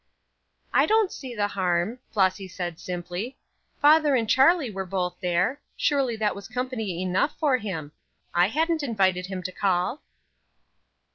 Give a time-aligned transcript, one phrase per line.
[0.73, 3.37] "I don't see the harm," Flossy said, simply.
[3.79, 5.61] "Father and Charlie were both there.
[5.77, 7.91] Surely that was company enough for him.
[8.33, 10.01] I hadn't invited him to call."